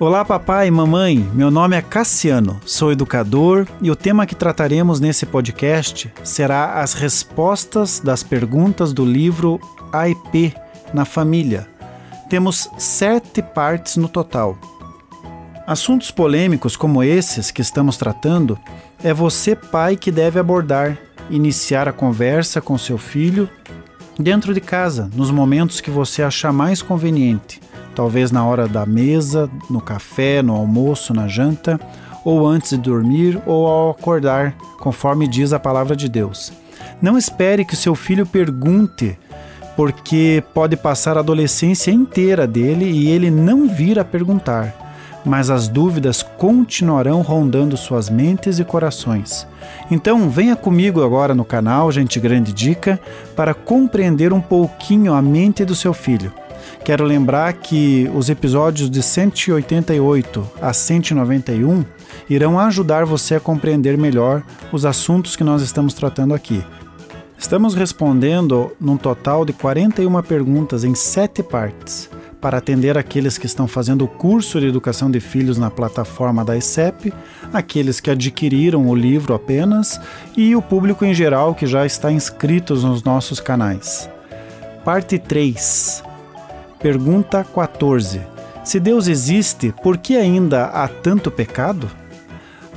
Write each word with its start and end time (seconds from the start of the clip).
Olá, 0.00 0.24
papai 0.24 0.68
e 0.68 0.70
mamãe. 0.70 1.18
Meu 1.34 1.50
nome 1.50 1.74
é 1.74 1.82
Cassiano, 1.82 2.60
sou 2.64 2.92
educador 2.92 3.66
e 3.82 3.90
o 3.90 3.96
tema 3.96 4.26
que 4.26 4.34
trataremos 4.36 5.00
nesse 5.00 5.26
podcast 5.26 6.08
será 6.22 6.80
as 6.80 6.94
respostas 6.94 7.98
das 7.98 8.22
perguntas 8.22 8.92
do 8.92 9.04
livro 9.04 9.58
AIP 9.92 10.54
na 10.94 11.04
família. 11.04 11.68
Temos 12.30 12.70
sete 12.78 13.42
partes 13.42 13.96
no 13.96 14.08
total. 14.08 14.56
Assuntos 15.66 16.12
polêmicos 16.12 16.76
como 16.76 17.02
esses 17.02 17.50
que 17.50 17.60
estamos 17.60 17.96
tratando 17.96 18.56
é 19.02 19.12
você, 19.12 19.56
pai, 19.56 19.96
que 19.96 20.12
deve 20.12 20.38
abordar, 20.38 20.96
iniciar 21.28 21.88
a 21.88 21.92
conversa 21.92 22.60
com 22.60 22.78
seu 22.78 22.98
filho 22.98 23.50
dentro 24.16 24.54
de 24.54 24.60
casa, 24.60 25.10
nos 25.12 25.32
momentos 25.32 25.80
que 25.80 25.90
você 25.90 26.22
achar 26.22 26.52
mais 26.52 26.82
conveniente 26.82 27.60
talvez 27.98 28.30
na 28.30 28.46
hora 28.46 28.68
da 28.68 28.86
mesa, 28.86 29.50
no 29.68 29.80
café, 29.80 30.40
no 30.40 30.54
almoço, 30.54 31.12
na 31.12 31.26
janta, 31.26 31.80
ou 32.24 32.46
antes 32.46 32.70
de 32.70 32.78
dormir 32.78 33.42
ou 33.44 33.66
ao 33.66 33.90
acordar, 33.90 34.54
conforme 34.78 35.26
diz 35.26 35.52
a 35.52 35.58
palavra 35.58 35.96
de 35.96 36.08
Deus. 36.08 36.52
Não 37.02 37.18
espere 37.18 37.64
que 37.64 37.74
seu 37.74 37.96
filho 37.96 38.24
pergunte, 38.24 39.18
porque 39.76 40.44
pode 40.54 40.76
passar 40.76 41.16
a 41.16 41.20
adolescência 41.20 41.90
inteira 41.90 42.46
dele 42.46 42.84
e 42.84 43.08
ele 43.08 43.32
não 43.32 43.66
vir 43.66 43.98
a 43.98 44.04
perguntar, 44.04 44.72
mas 45.24 45.50
as 45.50 45.66
dúvidas 45.66 46.22
continuarão 46.22 47.20
rondando 47.20 47.76
suas 47.76 48.08
mentes 48.08 48.60
e 48.60 48.64
corações. 48.64 49.44
Então, 49.90 50.30
venha 50.30 50.54
comigo 50.54 51.02
agora 51.02 51.34
no 51.34 51.44
canal 51.44 51.90
Gente 51.90 52.20
Grande 52.20 52.52
Dica 52.52 53.00
para 53.34 53.54
compreender 53.54 54.32
um 54.32 54.40
pouquinho 54.40 55.14
a 55.14 55.20
mente 55.20 55.64
do 55.64 55.74
seu 55.74 55.92
filho. 55.92 56.32
Quero 56.84 57.04
lembrar 57.04 57.52
que 57.54 58.10
os 58.14 58.30
episódios 58.30 58.88
de 58.88 59.02
188 59.02 60.50
a 60.60 60.72
191 60.72 61.84
irão 62.30 62.58
ajudar 62.58 63.04
você 63.04 63.34
a 63.34 63.40
compreender 63.40 63.98
melhor 63.98 64.42
os 64.72 64.84
assuntos 64.84 65.36
que 65.36 65.44
nós 65.44 65.62
estamos 65.62 65.94
tratando 65.94 66.34
aqui. 66.34 66.64
Estamos 67.38 67.74
respondendo 67.74 68.72
num 68.80 68.96
total 68.96 69.44
de 69.44 69.52
41 69.52 70.22
perguntas 70.22 70.82
em 70.82 70.94
sete 70.94 71.42
partes 71.42 72.10
para 72.40 72.58
atender 72.58 72.96
aqueles 72.96 73.36
que 73.36 73.46
estão 73.46 73.66
fazendo 73.66 74.04
o 74.04 74.08
curso 74.08 74.60
de 74.60 74.66
educação 74.66 75.10
de 75.10 75.20
filhos 75.20 75.58
na 75.58 75.70
plataforma 75.70 76.44
da 76.44 76.56
ICEP, 76.56 77.12
aqueles 77.52 78.00
que 78.00 78.10
adquiriram 78.10 78.88
o 78.88 78.94
livro 78.94 79.34
apenas 79.34 80.00
e 80.36 80.54
o 80.54 80.62
público 80.62 81.04
em 81.04 81.14
geral 81.14 81.54
que 81.54 81.66
já 81.66 81.84
está 81.84 82.10
inscrito 82.10 82.74
nos 82.74 83.02
nossos 83.02 83.40
canais. 83.40 84.08
Parte 84.84 85.18
3 85.18 86.07
Pergunta 86.80 87.42
14. 87.42 88.20
Se 88.62 88.78
Deus 88.78 89.08
existe, 89.08 89.74
por 89.82 89.98
que 89.98 90.16
ainda 90.16 90.66
há 90.66 90.86
tanto 90.86 91.28
pecado? 91.28 91.90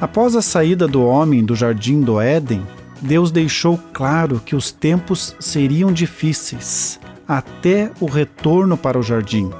Após 0.00 0.34
a 0.34 0.40
saída 0.40 0.88
do 0.88 1.04
homem 1.04 1.44
do 1.44 1.54
jardim 1.54 2.00
do 2.00 2.18
Éden, 2.18 2.62
Deus 3.02 3.30
deixou 3.30 3.78
claro 3.92 4.40
que 4.42 4.56
os 4.56 4.72
tempos 4.72 5.36
seriam 5.38 5.92
difíceis, 5.92 6.98
até 7.28 7.90
o 8.00 8.06
retorno 8.06 8.74
para 8.74 8.98
o 8.98 9.02
jardim. 9.02 9.50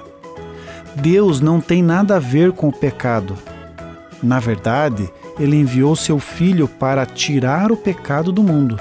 Deus 0.96 1.42
não 1.42 1.60
tem 1.60 1.82
nada 1.82 2.16
a 2.16 2.18
ver 2.18 2.52
com 2.52 2.68
o 2.68 2.72
pecado. 2.72 3.36
Na 4.22 4.40
verdade, 4.40 5.10
ele 5.38 5.56
enviou 5.56 5.94
seu 5.94 6.18
filho 6.18 6.66
para 6.66 7.04
tirar 7.04 7.70
o 7.70 7.76
pecado 7.76 8.32
do 8.32 8.42
mundo. 8.42 8.80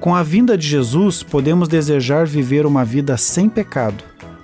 Com 0.00 0.12
a 0.12 0.24
vinda 0.24 0.58
de 0.58 0.66
Jesus, 0.66 1.22
podemos 1.22 1.68
desejar 1.68 2.26
viver 2.26 2.66
uma 2.66 2.84
vida 2.84 3.16
sem 3.16 3.48
pecado 3.48 4.02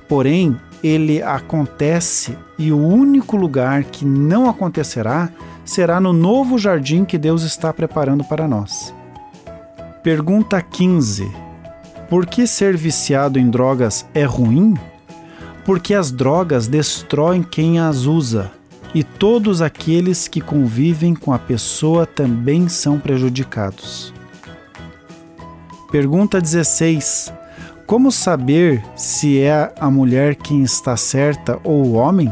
Porém, 0.09 0.57
ele 0.83 1.23
acontece 1.23 2.37
e 2.59 2.73
o 2.73 2.79
único 2.79 3.37
lugar 3.37 3.85
que 3.85 4.05
não 4.05 4.49
acontecerá 4.49 5.29
será 5.65 6.01
no 6.01 6.13
novo 6.13 6.57
jardim 6.57 7.05
que 7.05 7.19
Deus 7.19 7.43
está 7.43 7.73
preparando 7.73 8.25
para 8.25 8.49
nós. 8.49 8.95
Pergunta 10.03 10.63
15: 10.63 11.31
Por 12.09 12.25
que 12.25 12.47
ser 12.47 12.77
viciado 12.77 13.39
em 13.39 13.51
drogas 13.51 14.07
é 14.15 14.25
ruim? 14.25 14.75
Porque 15.65 15.93
as 15.93 16.11
drogas 16.11 16.67
destroem 16.67 17.43
quem 17.43 17.79
as 17.79 18.07
usa 18.07 18.51
e 18.95 19.03
todos 19.05 19.61
aqueles 19.61 20.27
que 20.27 20.41
convivem 20.41 21.15
com 21.15 21.33
a 21.33 21.39
pessoa 21.39 22.07
também 22.07 22.69
são 22.69 22.99
prejudicados. 22.99 24.15
Pergunta 25.91 26.41
16: 26.41 27.33
como 27.89 28.13
saber 28.13 28.85
se 28.95 29.41
é 29.41 29.73
a 29.81 29.91
mulher 29.91 30.35
quem 30.35 30.63
está 30.63 30.95
certa 30.95 31.59
ou 31.65 31.87
o 31.87 31.93
homem? 31.95 32.31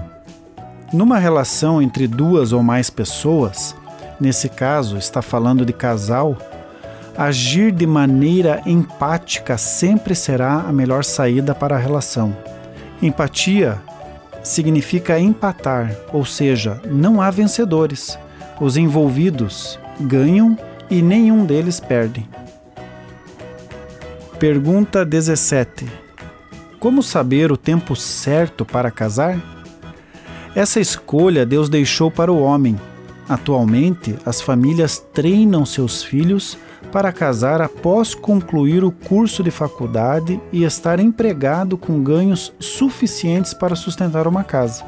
Numa 0.92 1.18
relação 1.18 1.80
entre 1.80 2.06
duas 2.06 2.52
ou 2.52 2.62
mais 2.62 2.90
pessoas, 2.90 3.74
nesse 4.20 4.50
caso 4.50 4.98
está 4.98 5.22
falando 5.22 5.64
de 5.64 5.72
casal, 5.72 6.36
agir 7.16 7.72
de 7.72 7.86
maneira 7.86 8.60
empática 8.66 9.56
sempre 9.56 10.14
será 10.14 10.60
a 10.60 10.70
melhor 10.70 11.02
saída 11.02 11.54
para 11.54 11.74
a 11.74 11.78
relação. 11.78 12.36
Empatia 13.00 13.80
significa 14.42 15.18
empatar, 15.18 15.90
ou 16.12 16.26
seja, 16.26 16.82
não 16.84 17.18
há 17.18 17.30
vencedores. 17.30 18.18
Os 18.60 18.76
envolvidos 18.76 19.78
ganham 19.98 20.54
e 20.90 21.00
nenhum 21.00 21.46
deles 21.46 21.80
perde. 21.80 22.28
Pergunta 24.38 25.02
17. 25.02 25.86
Como 26.78 27.02
saber 27.02 27.50
o 27.50 27.56
tempo 27.56 27.96
certo 27.96 28.66
para 28.66 28.90
casar? 28.90 29.40
Essa 30.54 30.78
escolha 30.78 31.46
Deus 31.46 31.70
deixou 31.70 32.10
para 32.10 32.30
o 32.30 32.42
homem. 32.42 32.78
Atualmente, 33.26 34.14
as 34.26 34.42
famílias 34.42 34.98
treinam 35.14 35.64
seus 35.64 36.02
filhos 36.02 36.58
para 36.92 37.12
casar 37.12 37.62
após 37.62 38.14
concluir 38.14 38.84
o 38.84 38.92
curso 38.92 39.42
de 39.42 39.50
faculdade 39.50 40.38
e 40.52 40.64
estar 40.64 41.00
empregado 41.00 41.78
com 41.78 42.02
ganhos 42.02 42.52
suficientes 42.60 43.54
para 43.54 43.74
sustentar 43.74 44.28
uma 44.28 44.44
casa. 44.44 44.84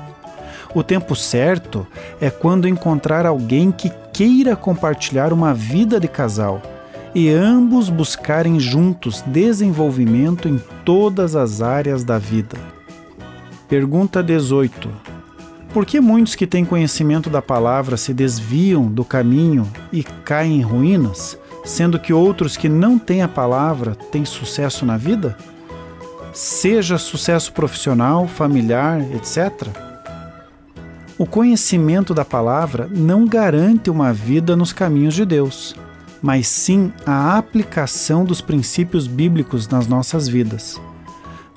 O 0.74 0.82
tempo 0.82 1.16
certo 1.16 1.86
é 2.20 2.28
quando 2.28 2.68
encontrar 2.68 3.24
alguém 3.24 3.72
que 3.72 3.90
queira 4.12 4.54
compartilhar 4.54 5.32
uma 5.32 5.54
vida 5.54 5.98
de 5.98 6.06
casal 6.06 6.60
e 7.14 7.30
ambos 7.30 7.88
buscarem 7.88 8.60
juntos 8.60 9.22
desenvolvimento 9.26 10.48
em 10.48 10.60
todas 10.84 11.34
as 11.34 11.62
áreas 11.62 12.04
da 12.04 12.18
vida. 12.18 12.56
Pergunta 13.68 14.22
18. 14.22 14.88
Por 15.72 15.84
que 15.84 16.00
muitos 16.00 16.34
que 16.34 16.46
têm 16.46 16.64
conhecimento 16.64 17.28
da 17.28 17.42
palavra 17.42 17.96
se 17.96 18.14
desviam 18.14 18.86
do 18.86 19.04
caminho 19.04 19.70
e 19.92 20.02
caem 20.02 20.58
em 20.58 20.62
ruínas, 20.62 21.38
sendo 21.64 21.98
que 21.98 22.12
outros 22.12 22.56
que 22.56 22.68
não 22.68 22.98
têm 22.98 23.22
a 23.22 23.28
palavra 23.28 23.94
têm 23.94 24.24
sucesso 24.24 24.86
na 24.86 24.96
vida? 24.96 25.36
Seja 26.32 26.98
sucesso 26.98 27.52
profissional, 27.52 28.26
familiar, 28.26 29.00
etc. 29.14 29.68
O 31.18 31.26
conhecimento 31.26 32.14
da 32.14 32.24
palavra 32.24 32.88
não 32.90 33.26
garante 33.26 33.90
uma 33.90 34.12
vida 34.12 34.56
nos 34.56 34.72
caminhos 34.72 35.14
de 35.14 35.24
Deus 35.24 35.74
mas 36.22 36.46
sim 36.46 36.92
a 37.06 37.36
aplicação 37.36 38.24
dos 38.24 38.40
princípios 38.40 39.06
bíblicos 39.06 39.68
nas 39.68 39.86
nossas 39.86 40.28
vidas. 40.28 40.80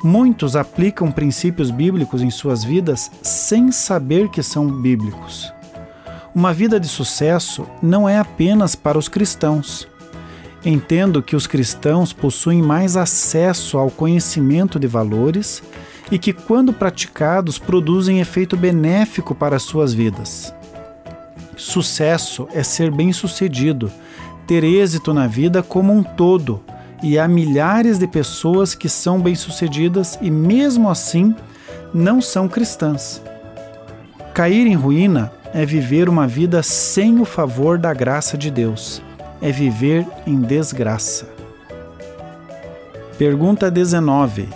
Muitos 0.03 0.55
aplicam 0.55 1.11
princípios 1.11 1.69
bíblicos 1.69 2.22
em 2.22 2.31
suas 2.31 2.63
vidas 2.63 3.11
sem 3.21 3.71
saber 3.71 4.29
que 4.29 4.41
são 4.41 4.67
bíblicos. 4.81 5.53
Uma 6.33 6.53
vida 6.53 6.79
de 6.79 6.88
sucesso 6.88 7.67
não 7.83 8.07
é 8.07 8.17
apenas 8.17 8.73
para 8.73 8.97
os 8.97 9.07
cristãos. 9.07 9.88
Entendo 10.63 11.21
que 11.21 11.35
os 11.35 11.45
cristãos 11.45 12.13
possuem 12.13 12.61
mais 12.61 12.95
acesso 12.95 13.77
ao 13.77 13.91
conhecimento 13.91 14.79
de 14.79 14.88
valores 14.88 15.61
e 16.11 16.17
que, 16.17 16.33
quando 16.33 16.73
praticados, 16.73 17.59
produzem 17.59 18.19
efeito 18.19 18.55
benéfico 18.55 19.35
para 19.35 19.55
as 19.55 19.63
suas 19.63 19.94
vidas. 19.94 20.53
Sucesso 21.56 22.47
é 22.53 22.63
ser 22.63 22.91
bem-sucedido, 22.91 23.91
ter 24.47 24.63
êxito 24.63 25.13
na 25.13 25.27
vida 25.27 25.61
como 25.63 25.93
um 25.93 26.03
todo, 26.03 26.61
e 27.03 27.17
há 27.17 27.27
milhares 27.27 27.97
de 27.97 28.07
pessoas 28.07 28.75
que 28.75 28.88
são 28.88 29.19
bem-sucedidas 29.19 30.17
e, 30.21 30.29
mesmo 30.29 30.89
assim, 30.89 31.35
não 31.93 32.21
são 32.21 32.47
cristãs. 32.47 33.21
Cair 34.33 34.67
em 34.67 34.75
ruína 34.75 35.31
é 35.53 35.65
viver 35.65 36.07
uma 36.07 36.27
vida 36.27 36.63
sem 36.63 37.19
o 37.19 37.25
favor 37.25 37.77
da 37.77 37.93
graça 37.93 38.38
de 38.38 38.49
Deus, 38.49 39.01
é 39.41 39.51
viver 39.51 40.05
em 40.25 40.39
desgraça. 40.39 41.27
Pergunta 43.17 43.69
19. 43.69 44.47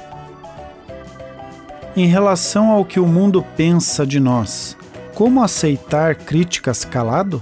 Em 1.95 2.07
relação 2.07 2.71
ao 2.71 2.83
que 2.83 2.99
o 2.99 3.07
mundo 3.07 3.45
pensa 3.55 4.05
de 4.05 4.19
nós, 4.19 4.77
como 5.13 5.41
aceitar 5.41 6.15
críticas 6.15 6.83
calado? 6.83 7.41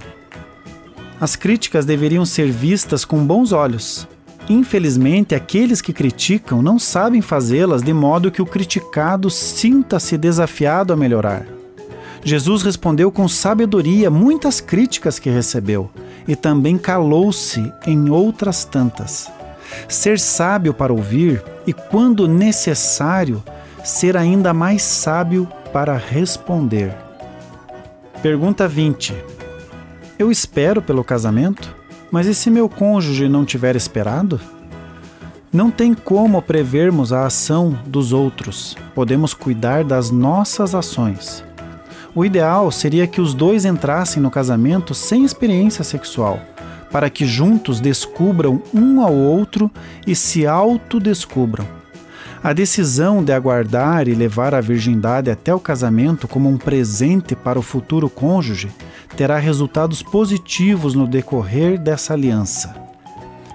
As 1.24 1.36
críticas 1.36 1.86
deveriam 1.86 2.26
ser 2.26 2.50
vistas 2.50 3.02
com 3.02 3.24
bons 3.24 3.50
olhos. 3.50 4.06
Infelizmente, 4.46 5.34
aqueles 5.34 5.80
que 5.80 5.90
criticam 5.90 6.60
não 6.60 6.78
sabem 6.78 7.22
fazê-las 7.22 7.82
de 7.82 7.94
modo 7.94 8.30
que 8.30 8.42
o 8.42 8.46
criticado 8.46 9.30
sinta-se 9.30 10.18
desafiado 10.18 10.92
a 10.92 10.96
melhorar. 10.96 11.46
Jesus 12.22 12.60
respondeu 12.60 13.10
com 13.10 13.26
sabedoria 13.26 14.10
muitas 14.10 14.60
críticas 14.60 15.18
que 15.18 15.30
recebeu 15.30 15.90
e 16.28 16.36
também 16.36 16.76
calou-se 16.76 17.72
em 17.86 18.10
outras 18.10 18.66
tantas. 18.66 19.32
Ser 19.88 20.20
sábio 20.20 20.74
para 20.74 20.92
ouvir 20.92 21.42
e, 21.66 21.72
quando 21.72 22.28
necessário, 22.28 23.42
ser 23.82 24.14
ainda 24.14 24.52
mais 24.52 24.82
sábio 24.82 25.48
para 25.72 25.96
responder. 25.96 26.94
Pergunta 28.22 28.68
20. 28.68 29.33
Eu 30.16 30.30
espero 30.30 30.80
pelo 30.80 31.02
casamento, 31.02 31.74
mas 32.08 32.28
e 32.28 32.34
se 32.34 32.48
meu 32.48 32.68
cônjuge 32.68 33.28
não 33.28 33.44
tiver 33.44 33.74
esperado? 33.74 34.40
Não 35.52 35.72
tem 35.72 35.92
como 35.92 36.40
prevermos 36.40 37.12
a 37.12 37.26
ação 37.26 37.76
dos 37.84 38.12
outros, 38.12 38.76
podemos 38.94 39.34
cuidar 39.34 39.82
das 39.82 40.12
nossas 40.12 40.72
ações. 40.72 41.42
O 42.14 42.24
ideal 42.24 42.70
seria 42.70 43.08
que 43.08 43.20
os 43.20 43.34
dois 43.34 43.64
entrassem 43.64 44.22
no 44.22 44.30
casamento 44.30 44.94
sem 44.94 45.24
experiência 45.24 45.82
sexual, 45.82 46.38
para 46.92 47.10
que 47.10 47.26
juntos 47.26 47.80
descubram 47.80 48.62
um 48.72 49.00
ao 49.00 49.12
outro 49.12 49.68
e 50.06 50.14
se 50.14 50.46
autodescubram. 50.46 51.66
A 52.40 52.52
decisão 52.52 53.24
de 53.24 53.32
aguardar 53.32 54.06
e 54.06 54.14
levar 54.14 54.54
a 54.54 54.60
virgindade 54.60 55.28
até 55.28 55.52
o 55.52 55.58
casamento 55.58 56.28
como 56.28 56.48
um 56.48 56.56
presente 56.56 57.34
para 57.34 57.58
o 57.58 57.62
futuro 57.62 58.08
cônjuge 58.08 58.70
terá 59.16 59.38
resultados 59.38 60.02
positivos 60.02 60.94
no 60.94 61.06
decorrer 61.06 61.78
dessa 61.78 62.12
aliança. 62.14 62.74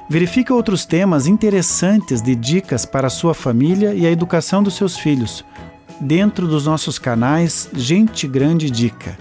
Verifique 0.10 0.52
outros 0.52 0.86
temas 0.86 1.28
interessantes 1.28 2.22
de 2.22 2.36
dicas 2.36 2.86
para 2.86 3.08
a 3.08 3.12
sua 3.12 3.34
família 3.34 3.94
e 3.94 4.08
a 4.08 4.12
educação 4.12 4.64
dos 4.64 4.74
seus 4.74 4.98
filhos, 4.98 5.46
dentro 6.02 6.48
dos 6.48 6.66
nossos 6.66 6.98
canais 6.98 7.70
Gente 7.74 8.28
Grande 8.28 8.72
Dica. 8.72 9.18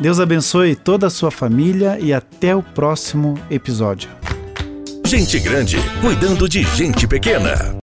Deus 0.00 0.18
abençoe 0.18 0.74
toda 0.74 1.08
a 1.08 1.10
sua 1.10 1.30
família 1.30 1.98
e 2.00 2.10
até 2.12 2.56
o 2.56 2.62
próximo 2.62 3.34
episódio. 3.50 4.08
Gente 5.04 5.38
Grande, 5.38 5.76
cuidando 6.00 6.48
de 6.48 6.62
gente 6.62 7.06
pequena. 7.06 7.78